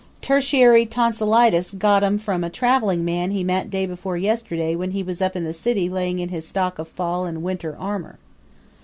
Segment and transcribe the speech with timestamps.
[0.19, 5.03] Tertiary Tonsillitis got 'em from a traveling man he met day before yesterday when he
[5.03, 8.17] was up in the city laying in his stock of fall and winter armor."